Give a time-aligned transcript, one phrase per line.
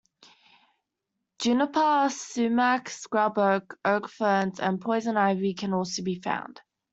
[1.37, 6.59] Juniper, sumac, scrub oak, oak ferns and poison ivy can also be found.